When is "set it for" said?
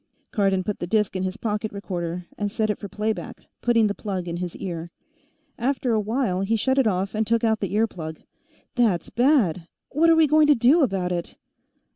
2.51-2.89